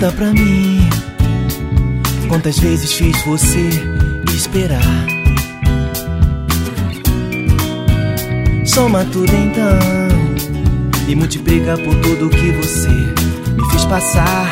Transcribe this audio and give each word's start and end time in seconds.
Conta 0.00 0.16
pra 0.16 0.32
mim 0.32 0.88
quantas 2.26 2.58
vezes 2.58 2.90
fiz 2.90 3.22
você 3.26 3.68
esperar. 4.34 4.80
Soma 8.64 9.04
tudo 9.04 9.30
então 9.36 9.78
e 11.06 11.14
multiplica 11.14 11.76
por 11.76 11.94
tudo 11.96 12.30
que 12.30 12.50
você 12.52 12.88
me 12.88 13.70
fez 13.72 13.84
passar. 13.84 14.50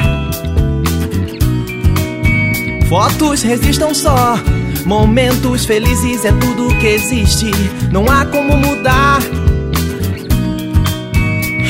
Fotos 2.90 3.40
resistam 3.40 3.94
só, 3.94 4.38
momentos 4.84 5.64
felizes 5.64 6.26
é 6.26 6.32
tudo 6.32 6.76
que 6.78 6.88
existe, 6.88 7.50
não 7.90 8.04
há 8.06 8.26
como 8.26 8.54
mudar. 8.54 9.20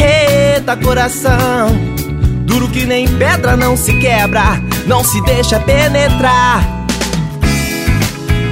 Eita 0.01 0.77
coração, 0.77 1.88
duro 2.49 2.67
que 2.69 2.87
nem 2.87 3.07
pedra 3.07 3.57
não 3.57 3.77
se 3.77 3.93
quebra, 3.99 4.61
não 4.87 5.05
se 5.05 5.21
deixa 5.23 5.61
penetrar. 5.61 6.65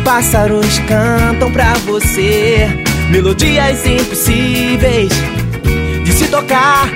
Pássaros 0.05 0.79
cantam 0.81 1.51
pra 1.51 1.73
você, 1.87 2.69
melodias 3.11 3.85
impossíveis 3.87 5.09
de 6.05 6.13
se 6.13 6.29
tocar. 6.29 6.89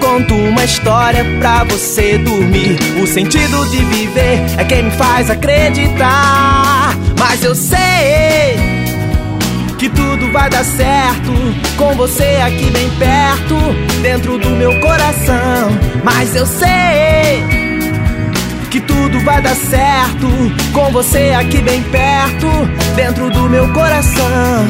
Conto 0.00 0.34
uma 0.34 0.64
história 0.64 1.24
pra 1.38 1.64
você 1.64 2.18
dormir. 2.18 2.76
O 3.00 3.06
sentido 3.06 3.64
de 3.70 3.84
viver 3.84 4.40
é 4.58 4.64
quem 4.64 4.82
me 4.82 4.90
faz 4.90 5.30
acreditar. 5.30 6.96
Mas 7.18 7.44
eu 7.44 7.54
sei 7.54 8.56
que 9.78 9.88
tudo 9.88 10.30
vai 10.32 10.50
dar 10.50 10.64
certo 10.64 11.32
com 11.76 11.94
você 11.94 12.40
aqui 12.44 12.68
bem 12.70 12.90
perto, 12.98 13.54
dentro 14.18 14.36
do 14.36 14.50
meu 14.50 14.80
coração. 14.80 15.70
Mas 16.02 16.34
eu 16.34 16.44
sei 16.44 17.44
que 18.68 18.80
tudo 18.80 19.20
vai 19.20 19.40
dar 19.40 19.54
certo 19.54 20.26
com 20.72 20.90
você 20.90 21.32
aqui 21.38 21.62
bem 21.62 21.82
perto, 21.84 22.48
dentro 22.96 23.30
do 23.30 23.48
meu 23.48 23.72
coração. 23.72 24.66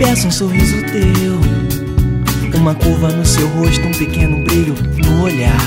Peço 0.00 0.28
um 0.28 0.30
sorriso 0.30 0.76
teu, 0.86 2.58
uma 2.58 2.74
curva 2.74 3.08
no 3.08 3.22
seu 3.22 3.46
rosto, 3.48 3.86
um 3.86 3.90
pequeno 3.90 4.42
brilho 4.44 4.74
no 5.04 5.24
olhar. 5.24 5.60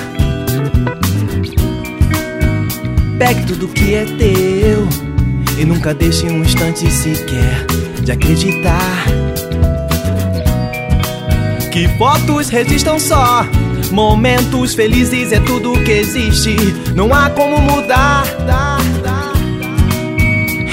Pegue 3.20 3.46
tudo 3.46 3.68
que 3.68 3.94
é 3.94 4.06
teu 4.06 4.88
e 5.56 5.64
nunca 5.64 5.94
deixe 5.94 6.26
um 6.26 6.42
instante 6.42 6.90
sequer 6.90 7.64
de 8.02 8.12
acreditar. 8.12 9.06
Que 11.72 11.88
fotos 12.00 12.50
resistam 12.50 13.00
só, 13.00 13.46
momentos 13.92 14.74
felizes 14.74 15.32
é 15.32 15.40
tudo 15.42 15.74
que 15.84 15.92
existe, 15.92 16.56
não 16.96 17.14
há 17.14 17.30
como 17.30 17.60
mudar. 17.60 18.26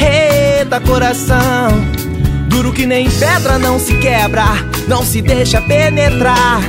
Eita 0.00 0.80
coração, 0.80 1.68
duro 2.50 2.72
que 2.72 2.84
nem 2.84 3.08
pedra 3.08 3.58
não 3.58 3.78
se 3.78 3.94
quebra, 3.94 4.44
não 4.88 5.04
se 5.04 5.22
deixa 5.22 5.60
penetrar. 5.62 6.60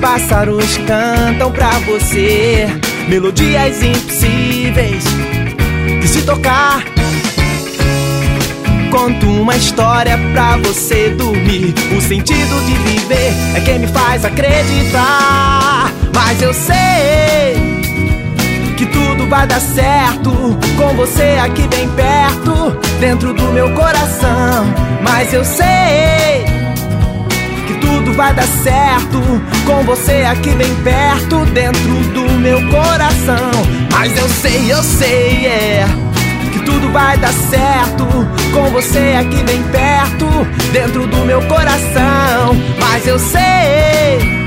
Pássaros 0.00 0.76
cantam 0.78 1.50
pra 1.50 1.70
você, 1.86 2.66
melodias 3.08 3.82
impossíveis 3.82 5.04
de 6.00 6.08
se 6.08 6.22
tocar. 6.22 6.84
Conto 8.90 9.26
uma 9.26 9.56
história 9.56 10.18
pra 10.32 10.56
você 10.58 11.10
dormir. 11.10 11.72
O 11.96 12.00
sentido 12.00 12.64
de 12.66 12.74
viver 12.90 13.32
é 13.54 13.60
quem 13.60 13.78
me 13.78 13.86
faz 13.86 14.24
acreditar. 14.24 15.92
Mas 16.14 16.42
eu 16.42 16.52
sei 16.52 16.93
vai 19.34 19.48
dar 19.48 19.60
certo 19.60 20.30
com 20.76 20.94
você 20.94 21.36
aqui 21.42 21.66
bem 21.66 21.88
perto, 21.88 22.70
dentro 23.00 23.34
do 23.34 23.42
meu 23.52 23.68
coração. 23.74 24.64
Mas 25.02 25.32
eu 25.32 25.44
sei 25.44 26.44
que 27.66 27.74
tudo 27.80 28.12
vai 28.12 28.32
dar 28.32 28.46
certo 28.46 29.20
com 29.66 29.82
você 29.82 30.22
aqui 30.22 30.50
bem 30.50 30.72
perto, 30.84 31.44
dentro 31.46 31.98
do 32.12 32.30
meu 32.38 32.60
coração. 32.68 33.50
Mas 33.90 34.16
eu 34.16 34.28
sei, 34.28 34.72
eu 34.72 34.82
sei, 34.84 35.46
é 35.46 35.84
que 36.52 36.60
tudo 36.60 36.92
vai 36.92 37.18
dar 37.18 37.32
certo 37.32 38.06
com 38.52 38.70
você 38.70 39.16
aqui 39.18 39.42
bem 39.42 39.64
perto, 39.64 40.26
dentro 40.72 41.08
do 41.08 41.16
meu 41.26 41.42
coração. 41.48 42.54
Mas 42.78 43.04
eu 43.04 43.18
sei 43.18 44.43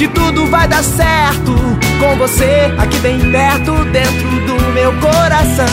que 0.00 0.08
tudo 0.08 0.46
vai 0.46 0.66
dar 0.66 0.82
certo 0.82 1.54
com 1.98 2.16
você 2.16 2.72
aqui 2.78 2.98
bem 3.00 3.20
perto, 3.30 3.84
dentro 3.92 4.30
do 4.46 4.72
meu 4.72 4.94
coração. 4.94 5.66